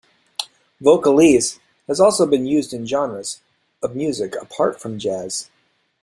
[0.81, 3.39] Vocalese has also been used in genres
[3.83, 5.51] of music apart from jazz.